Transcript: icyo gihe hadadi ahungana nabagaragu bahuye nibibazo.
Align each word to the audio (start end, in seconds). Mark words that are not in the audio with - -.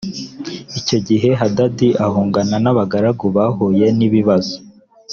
icyo 0.79 0.97
gihe 1.07 1.29
hadadi 1.39 1.89
ahungana 2.05 2.55
nabagaragu 2.63 3.25
bahuye 3.35 3.85
nibibazo. 3.97 4.55